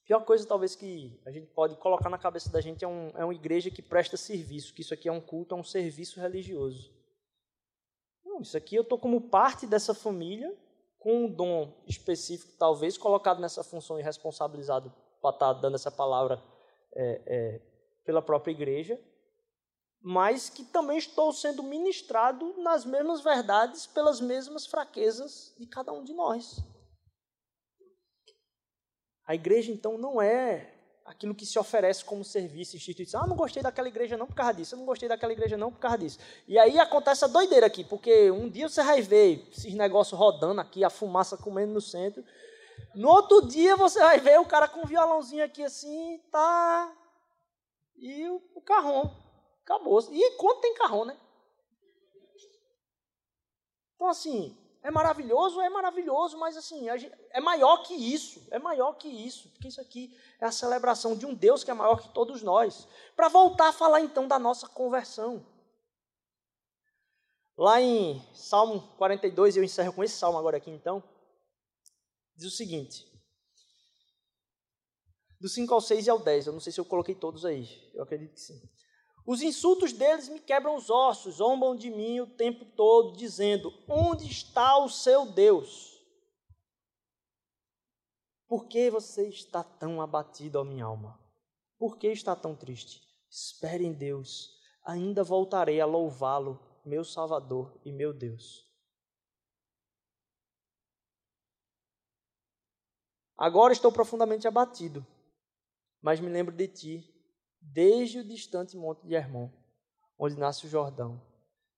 [0.01, 3.09] A pior coisa, talvez, que a gente pode colocar na cabeça da gente é, um,
[3.09, 6.21] é uma igreja que presta serviço, que isso aqui é um culto, é um serviço
[6.21, 6.95] religioso.
[8.35, 10.53] Não, isso aqui eu estou como parte dessa família,
[10.99, 15.89] com um dom específico, talvez, colocado nessa função e responsabilizado para estar tá dando essa
[15.89, 16.43] palavra
[16.93, 17.61] é, é,
[18.03, 18.99] pela própria igreja,
[20.01, 26.03] mas que também estou sendo ministrado nas mesmas verdades, pelas mesmas fraquezas de cada um
[26.03, 26.57] de nós.
[29.25, 30.74] A igreja, então, não é
[31.05, 33.21] aquilo que se oferece como serviço, instituição.
[33.21, 35.71] Ah, não gostei daquela igreja não por causa disso, eu não gostei daquela igreja não
[35.71, 36.19] por causa disso.
[36.47, 40.59] E aí acontece a doideira aqui, porque um dia você vai ver esses negócios rodando
[40.59, 42.25] aqui, a fumaça comendo no centro.
[42.95, 46.91] No outro dia você vai ver o cara com um violãozinho aqui assim, tá.
[47.97, 49.15] E o, o carrão.
[49.63, 49.99] Acabou.
[50.11, 51.17] E quanto tem carrão, né?
[53.95, 55.59] Então, assim, é maravilhoso?
[55.59, 56.87] É maravilhoso, mas assim,
[57.31, 61.25] é maior que isso, é maior que isso, porque isso aqui é a celebração de
[61.25, 62.87] um Deus que é maior que todos nós.
[63.15, 65.43] Para voltar a falar então da nossa conversão.
[67.57, 71.03] Lá em Salmo 42, eu encerro com esse salmo agora aqui então,
[72.35, 73.11] diz o seguinte:
[75.41, 77.91] do 5 ao 6 e ao 10, eu não sei se eu coloquei todos aí,
[77.95, 78.61] eu acredito que sim.
[79.25, 84.29] Os insultos deles me quebram os ossos, zombam de mim o tempo todo, dizendo: Onde
[84.29, 85.99] está o seu Deus?
[88.47, 91.19] Por que você está tão abatido, ó minha alma?
[91.79, 93.01] Por que está tão triste?
[93.27, 98.63] Espere em Deus, ainda voltarei a louvá-lo, meu Salvador e meu Deus.
[103.35, 105.05] Agora estou profundamente abatido,
[105.99, 107.14] mas me lembro de ti
[107.73, 109.49] desde o distante monte de Hermon,
[110.17, 111.21] onde nasce o Jordão,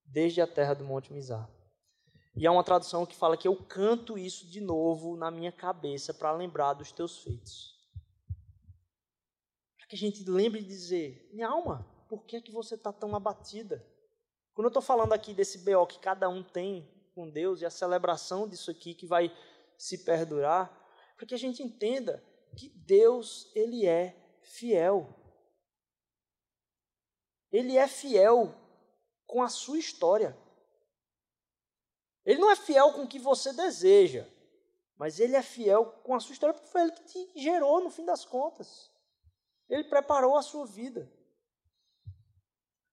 [0.05, 1.49] desde a terra do monte Mizar.
[2.35, 6.13] E há uma tradução que fala que eu canto isso de novo na minha cabeça
[6.13, 7.75] para lembrar dos teus feitos.
[9.77, 12.93] Para que a gente lembre de dizer, minha alma, por que, é que você está
[12.93, 13.83] tão abatida?
[14.53, 17.71] Quando eu estou falando aqui desse BO que cada um tem com Deus e a
[17.71, 19.35] celebração disso aqui que vai
[19.77, 20.71] se perdurar,
[21.15, 22.23] para que a gente entenda
[22.55, 25.09] que Deus, Ele é fiel.
[27.57, 28.53] Ele é fiel
[29.25, 30.37] com a sua história.
[32.23, 34.27] Ele não é fiel com o que você deseja,
[34.95, 37.89] mas ele é fiel com a sua história porque foi ele que te gerou no
[37.89, 38.91] fim das contas.
[39.67, 41.11] Ele preparou a sua vida.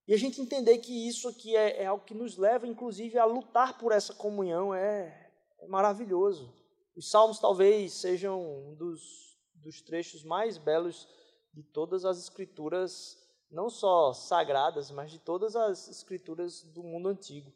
[0.09, 3.27] E a gente entender que isso aqui é, é algo que nos leva, inclusive, a
[3.27, 6.51] lutar por essa comunhão é, é maravilhoso.
[6.97, 11.07] Os salmos talvez sejam um dos, dos trechos mais belos
[11.53, 13.24] de todas as escrituras
[13.55, 17.53] não só sagradas, mas de todas as escrituras do mundo antigo.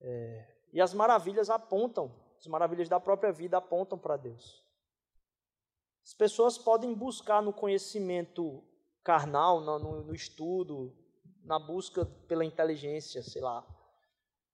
[0.00, 4.64] É, e as maravilhas apontam, as maravilhas da própria vida apontam para Deus.
[6.04, 8.64] As pessoas podem buscar no conhecimento
[9.04, 10.92] carnal, no, no, no estudo,
[11.44, 13.64] na busca pela inteligência, sei lá,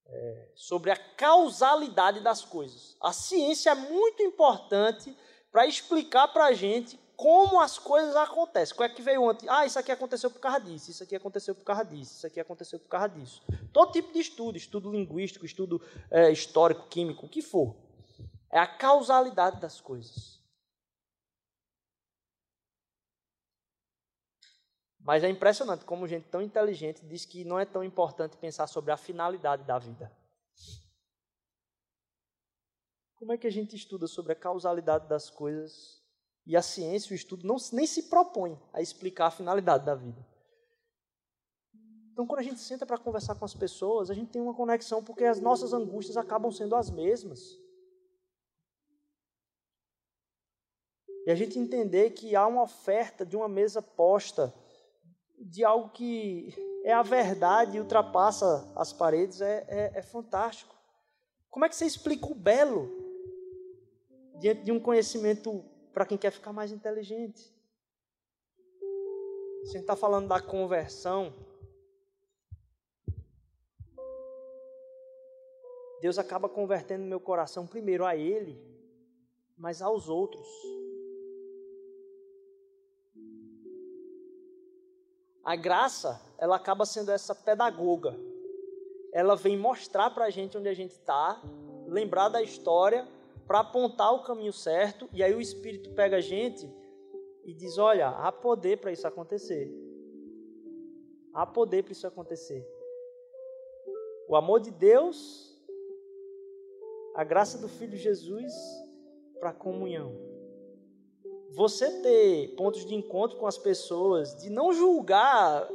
[0.04, 2.94] é, sobre a causalidade das coisas.
[3.00, 5.16] A ciência é muito importante
[5.50, 8.76] para explicar para a gente como as coisas acontecem.
[8.76, 9.48] Qual é que veio antes?
[9.48, 12.38] Ah, isso aqui aconteceu por causa disso, isso aqui aconteceu por causa disso, isso aqui
[12.38, 13.42] aconteceu por causa disso.
[13.72, 17.74] Todo tipo de estudo, estudo linguístico, estudo é, histórico, químico, o que for.
[18.52, 20.36] É a causalidade das coisas.
[25.00, 28.90] Mas é impressionante como gente tão inteligente diz que não é tão importante pensar sobre
[28.92, 30.12] a finalidade da vida.
[33.14, 36.04] Como é que a gente estuda sobre a causalidade das coisas
[36.46, 40.24] e a ciência, o estudo, não, nem se propõe a explicar a finalidade da vida?
[42.12, 45.02] Então, quando a gente senta para conversar com as pessoas, a gente tem uma conexão
[45.02, 47.58] porque as nossas angústias acabam sendo as mesmas.
[51.26, 54.54] E a gente entender que há uma oferta de uma mesa posta,
[55.36, 56.54] de algo que
[56.84, 60.74] é a verdade e ultrapassa as paredes, é, é, é fantástico.
[61.50, 62.88] Como é que você explica o belo
[64.38, 65.64] diante de um conhecimento
[65.96, 67.40] para quem quer ficar mais inteligente?
[69.64, 71.32] Se a gente está falando da conversão,
[76.02, 78.62] Deus acaba convertendo meu coração primeiro a Ele,
[79.56, 80.46] mas aos outros.
[85.42, 88.14] A graça, ela acaba sendo essa pedagoga.
[89.14, 91.40] Ela vem mostrar para a gente onde a gente está,
[91.86, 93.08] lembrar da história,
[93.46, 96.68] para apontar o caminho certo, e aí o Espírito pega a gente
[97.44, 99.72] e diz: Olha, há poder para isso acontecer.
[101.32, 102.66] Há poder para isso acontecer.
[104.28, 105.46] O amor de Deus
[107.16, 108.52] a graça do Filho Jesus
[109.40, 110.12] para a comunhão.
[111.54, 115.66] Você ter pontos de encontro com as pessoas, de não julgar.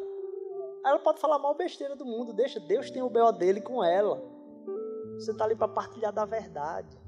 [0.86, 3.32] Ela pode falar mal besteira do mundo, deixa, Deus tem o B.O.
[3.32, 4.22] dele com ela.
[5.16, 7.01] Você está ali para partilhar da verdade.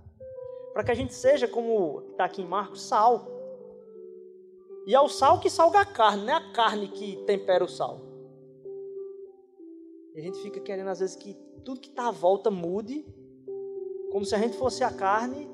[0.74, 3.28] Para que a gente seja, como está aqui em Marcos, sal.
[4.86, 7.70] E é o sal que salga a carne, não é a carne que tempera o
[7.70, 8.02] sal.
[10.14, 13.06] E a gente fica querendo, às vezes, que tudo que está à volta mude
[14.12, 15.50] como se a gente fosse a carne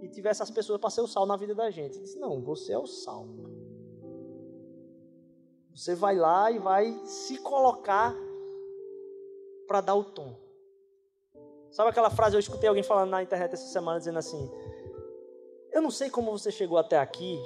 [0.00, 1.98] e tivesse as pessoas para ser o sal na vida da gente.
[2.16, 3.26] Não, você é o sal.
[5.74, 8.14] Você vai lá e vai se colocar
[9.66, 10.45] para dar o tom.
[11.70, 12.36] Sabe aquela frase?
[12.36, 14.50] Eu escutei alguém falando na internet essa semana dizendo assim:
[15.72, 17.38] Eu não sei como você chegou até aqui.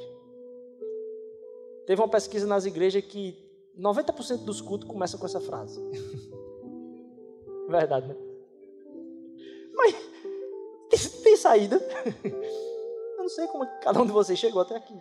[1.87, 3.37] Teve uma pesquisa nas igrejas que
[3.79, 5.81] 90% dos cultos começam com essa frase.
[7.69, 8.17] Verdade, né?
[9.75, 9.95] Mas
[10.89, 11.77] tem, tem saída.
[12.25, 14.99] Eu não sei como cada um de vocês chegou até aqui.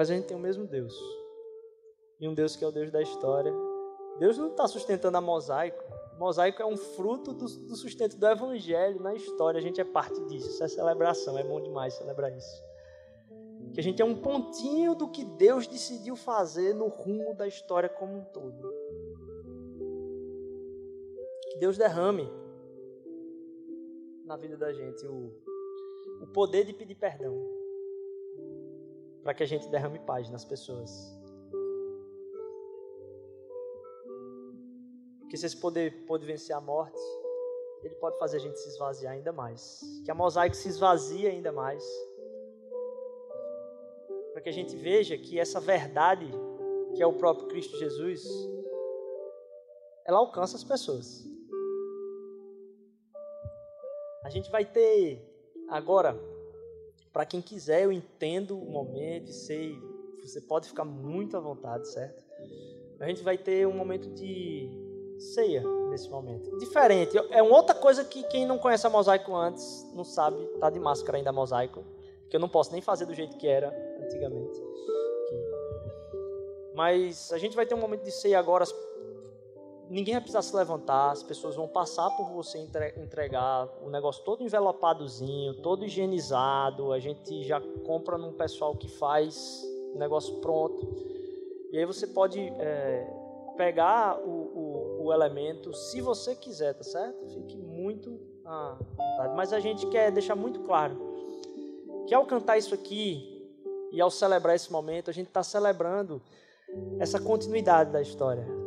[0.00, 0.98] Mas a gente tem o mesmo Deus.
[2.18, 3.52] E um Deus que é o Deus da história.
[4.18, 5.84] Deus não está sustentando a mosaico.
[6.18, 9.58] mosaico é um fruto do, do sustento do Evangelho na história.
[9.58, 10.48] A gente é parte disso.
[10.48, 11.36] Isso é celebração.
[11.36, 12.64] É bom demais celebrar isso.
[13.74, 17.90] Que a gente é um pontinho do que Deus decidiu fazer no rumo da história
[17.90, 18.72] como um todo.
[21.50, 22.26] Que Deus derrame
[24.24, 25.30] na vida da gente o,
[26.22, 27.59] o poder de pedir perdão.
[29.22, 30.90] Para que a gente derrame paz nas pessoas.
[35.28, 37.00] Que se esse poder pode vencer a morte,
[37.82, 39.80] ele pode fazer a gente se esvaziar ainda mais.
[40.04, 41.84] Que a mosaico se esvazie ainda mais
[44.32, 46.26] para que a gente veja que essa verdade,
[46.94, 48.22] que é o próprio Cristo Jesus,
[50.06, 51.24] ela alcança as pessoas.
[54.24, 55.22] A gente vai ter
[55.68, 56.18] agora,
[57.12, 59.76] para quem quiser, eu entendo o momento e sei,
[60.22, 62.24] você pode ficar muito à vontade, certo?
[63.00, 64.68] A gente vai ter um momento de
[65.18, 66.56] ceia nesse momento.
[66.58, 70.70] Diferente, é uma outra coisa que quem não conhece a mosaico antes não sabe, tá
[70.70, 71.84] de máscara ainda a mosaico,
[72.28, 73.68] que eu não posso nem fazer do jeito que era
[74.02, 74.60] antigamente.
[76.74, 78.64] Mas a gente vai ter um momento de ceia agora.
[79.90, 82.58] Ninguém vai precisar se levantar, as pessoas vão passar por você
[82.96, 86.92] entregar o negócio todo envelopadozinho, todo higienizado.
[86.92, 90.88] A gente já compra num pessoal que faz o negócio pronto.
[91.72, 93.04] E aí você pode é,
[93.56, 97.26] pegar o, o, o, elemento se você quiser, tá certo?
[97.26, 99.34] Fique muito à vontade.
[99.34, 100.96] Mas a gente quer deixar muito claro
[102.06, 103.30] que ao cantar isso aqui,
[103.92, 106.22] e ao celebrar esse momento, a gente está celebrando
[106.98, 108.59] essa continuidade da história.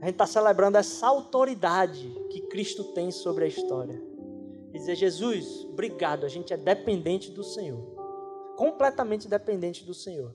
[0.00, 4.00] A gente está celebrando essa autoridade que Cristo tem sobre a história.
[4.72, 7.80] E dizer, Jesus, obrigado, a gente é dependente do Senhor.
[8.56, 10.34] Completamente dependente do Senhor.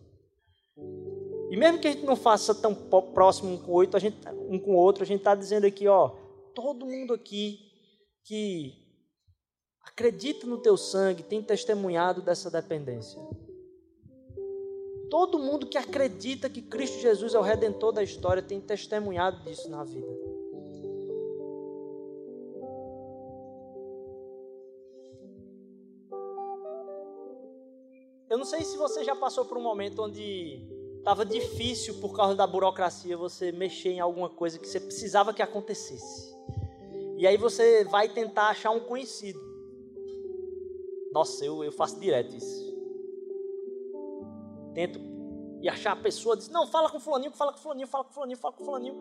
[1.50, 4.18] E mesmo que a gente não faça tão próximo um com o outro, a gente,
[4.50, 6.10] um com o outro, a gente está dizendo aqui, ó,
[6.56, 7.60] todo mundo aqui
[8.24, 8.74] que
[9.86, 13.22] acredita no teu sangue tem testemunhado dessa dependência.
[15.14, 19.70] Todo mundo que acredita que Cristo Jesus é o redentor da história tem testemunhado disso
[19.70, 20.12] na vida.
[28.28, 30.68] Eu não sei se você já passou por um momento onde
[31.04, 35.44] Tava difícil por causa da burocracia você mexer em alguma coisa que você precisava que
[35.44, 36.36] acontecesse.
[37.18, 39.40] E aí você vai tentar achar um conhecido.
[41.12, 42.73] Nossa, eu, eu faço direto isso.
[44.74, 45.00] Tento
[45.62, 48.38] e achar a pessoa, diz, não, fala com fulaninho, fala com fulaninho, fala com fulaninho,
[48.38, 48.96] fala com fulaninho.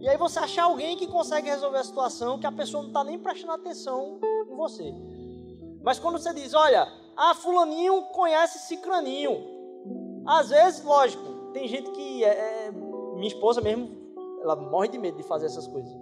[0.00, 3.04] E aí você achar alguém que consegue resolver a situação que a pessoa não está
[3.04, 4.94] nem prestando atenção em você.
[5.82, 9.44] Mas quando você diz, olha, ah, fulaninho conhece cicraninho.
[10.26, 13.90] Às vezes, lógico, tem gente que é, é, minha esposa mesmo,
[14.40, 15.92] ela morre de medo de fazer essas coisas.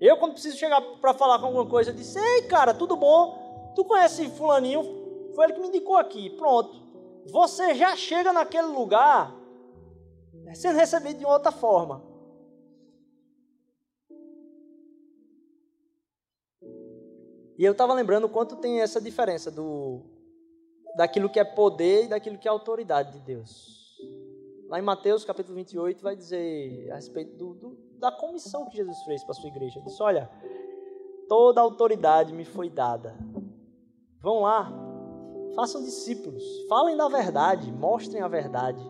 [0.00, 3.72] Eu, quando preciso chegar para falar com alguma coisa, eu disse: Ei, cara, tudo bom?
[3.74, 4.82] Tu conhece Fulaninho?
[5.34, 6.30] Foi ele que me indicou aqui.
[6.30, 6.87] Pronto.
[7.30, 9.34] Você já chega naquele lugar
[10.54, 12.02] sendo recebido de outra forma.
[17.58, 20.02] E eu estava lembrando o quanto tem essa diferença do
[20.96, 23.96] daquilo que é poder e daquilo que é autoridade de Deus.
[24.68, 29.02] Lá em Mateus capítulo 28 vai dizer a respeito do, do da comissão que Jesus
[29.02, 29.78] fez para a sua igreja.
[29.78, 30.30] Ele disse: Olha,
[31.28, 33.16] toda autoridade me foi dada.
[34.20, 34.70] Vão lá,
[35.54, 38.84] façam discípulos, falem da verdade, mostrem a verdade.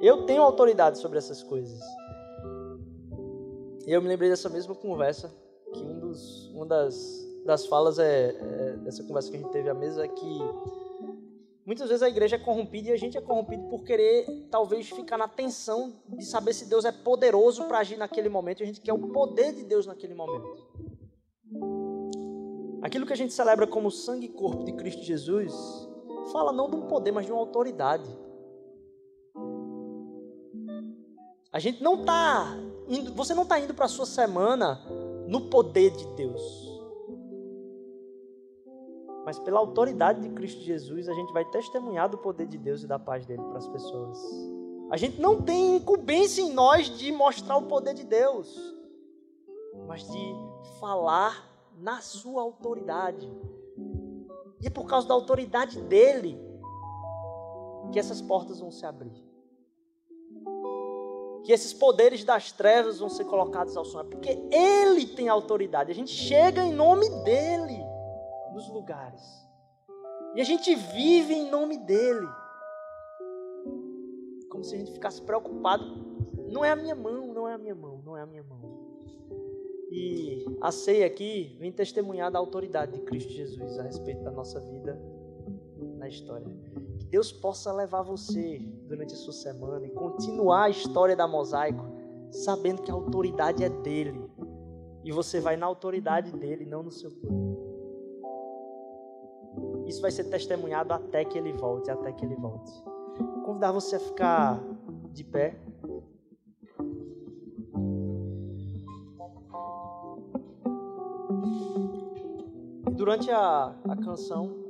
[0.00, 1.80] Eu tenho autoridade sobre essas coisas.
[3.86, 5.32] E eu me lembrei dessa mesma conversa,
[5.72, 9.68] que um dos, uma das, das falas é, é, dessa conversa que a gente teve
[9.68, 10.38] à mesa é que
[11.66, 15.16] Muitas vezes a igreja é corrompida e a gente é corrompido por querer, talvez, ficar
[15.16, 18.60] na tensão de saber se Deus é poderoso para agir naquele momento.
[18.60, 20.73] E a gente quer o poder de Deus naquele momento.
[22.84, 25.52] Aquilo que a gente celebra como sangue e corpo de Cristo Jesus,
[26.30, 28.08] fala não de um poder, mas de uma autoridade.
[31.50, 32.56] A gente não está
[32.86, 34.80] indo, você não está indo para a sua semana
[35.26, 36.74] no poder de Deus
[39.24, 42.86] mas pela autoridade de Cristo Jesus, a gente vai testemunhar do poder de Deus e
[42.86, 44.18] da paz dele para as pessoas.
[44.90, 48.54] A gente não tem incumbência em nós de mostrar o poder de Deus,
[49.86, 50.34] mas de
[50.78, 53.30] falar na sua autoridade.
[54.60, 56.38] E é por causa da autoridade dele
[57.92, 59.22] que essas portas vão se abrir.
[61.44, 64.00] Que esses poderes das trevas vão ser colocados ao som.
[64.00, 65.92] É porque ele tem autoridade.
[65.92, 67.78] A gente chega em nome dele
[68.52, 69.22] nos lugares.
[70.34, 72.26] E a gente vive em nome dele.
[74.48, 75.84] Como se a gente ficasse preocupado.
[76.50, 78.60] Não é a minha mão, não é a minha mão, não é a minha mão.
[79.96, 84.58] E a ceia aqui vem testemunhar da autoridade de Cristo Jesus a respeito da nossa
[84.58, 85.00] vida
[85.96, 86.44] na história.
[86.98, 91.84] Que Deus possa levar você durante a sua semana e continuar a história da mosaico,
[92.32, 94.20] sabendo que a autoridade é dele.
[95.04, 97.54] E você vai na autoridade dele, não no seu poder.
[99.86, 102.72] Isso vai ser testemunhado até que ele volte, até que ele volte.
[103.16, 104.60] Vou convidar você a ficar
[105.12, 105.56] de pé.
[112.94, 114.64] Durante a, a canção,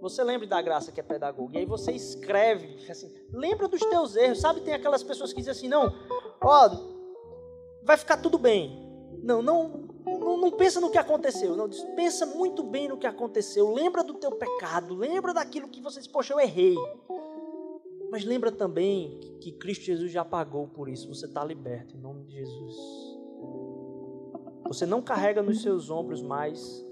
[0.00, 4.16] você lembre da graça que é pedagogia, e aí você escreve, assim, lembra dos teus
[4.16, 4.60] erros, sabe?
[4.62, 5.94] Tem aquelas pessoas que dizem assim, não,
[6.40, 6.70] ó,
[7.82, 8.86] vai ficar tudo bem.
[9.22, 11.68] Não, não, não, não, pensa no que aconteceu, não.
[11.96, 13.72] Pensa muito bem no que aconteceu.
[13.72, 16.76] Lembra do teu pecado, lembra daquilo que você disse, poxa, eu errei.
[18.10, 21.08] Mas lembra também que Cristo Jesus já pagou por isso.
[21.08, 23.07] Você está liberto em nome de Jesus.
[24.68, 26.86] Você não carrega nos seus ombros mais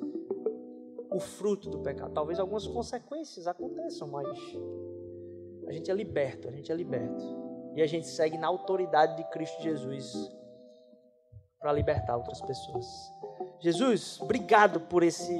[1.11, 2.13] o fruto do pecado.
[2.13, 4.27] Talvez algumas consequências aconteçam, mas
[5.67, 7.25] a gente é liberto, a gente é liberto.
[7.75, 10.31] E a gente segue na autoridade de Cristo Jesus
[11.61, 12.87] para libertar outras pessoas.
[13.61, 15.37] Jesus, obrigado por esse,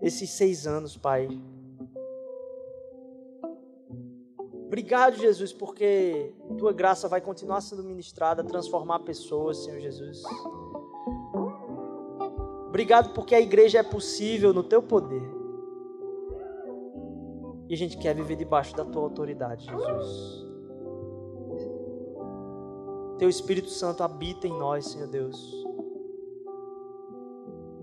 [0.00, 1.28] esses seis anos, Pai.
[4.66, 10.22] Obrigado, Jesus, porque tua graça vai continuar sendo ministrada, transformar pessoas, Senhor Jesus.
[12.70, 15.28] Obrigado porque a igreja é possível no teu poder.
[17.68, 20.46] E a gente quer viver debaixo da tua autoridade, Jesus.
[23.18, 25.66] Teu Espírito Santo habita em nós, Senhor Deus.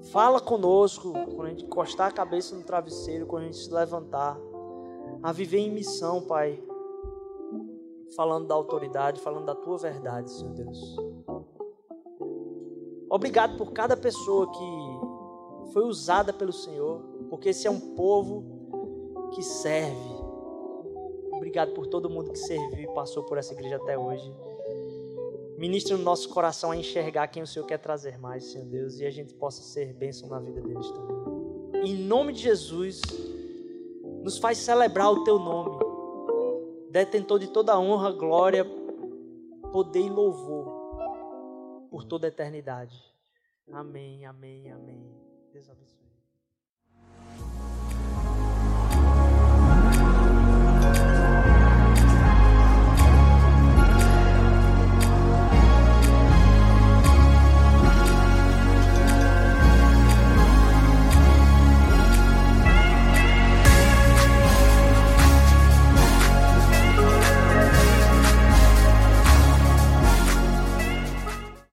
[0.10, 4.40] Fala conosco quando a gente encostar a cabeça no travesseiro, quando a gente se levantar.
[5.22, 6.64] A viver em missão, Pai.
[8.16, 10.96] Falando da autoridade, falando da tua verdade, Senhor Deus.
[13.18, 17.02] Obrigado por cada pessoa que foi usada pelo Senhor,
[17.32, 20.16] porque esse é um povo que serve.
[21.34, 24.32] Obrigado por todo mundo que serviu e passou por essa igreja até hoje.
[25.58, 29.06] Ministra no nosso coração a enxergar quem o Senhor quer trazer mais, Senhor Deus, e
[29.08, 31.18] a gente possa ser bênção na vida deles também.
[31.86, 33.02] Em nome de Jesus,
[34.22, 35.80] nos faz celebrar o Teu nome.
[36.92, 38.64] detentor de toda honra, glória,
[39.72, 40.67] poder e louvor
[41.98, 42.96] por toda a eternidade.
[43.72, 45.04] Amém, amém, amém.
[45.52, 46.07] Deus abençoe.